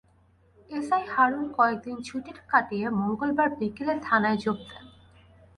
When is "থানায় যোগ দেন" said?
4.03-4.85